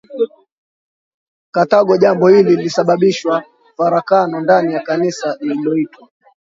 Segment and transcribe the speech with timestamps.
[1.51, 3.43] Karthago jambo hili lilisababisha
[3.77, 6.07] farakano ndani ya Kanisa lililoitwa